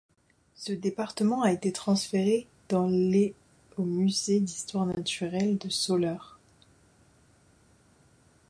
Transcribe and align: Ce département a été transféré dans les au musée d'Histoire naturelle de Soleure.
Ce 0.55 0.71
département 0.73 1.43
a 1.43 1.51
été 1.51 1.71
transféré 1.71 2.47
dans 2.69 2.87
les 2.87 3.35
au 3.77 3.83
musée 3.83 4.39
d'Histoire 4.39 4.87
naturelle 4.87 5.59
de 5.59 5.69
Soleure. 5.69 6.39